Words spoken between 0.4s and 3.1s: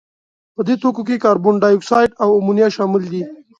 په دې توکو کې کاربن دای اکساید او امونیا شامل